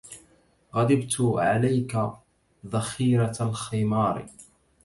[0.73, 1.99] غضبت عليك
[2.67, 4.25] ذخيرة الخمار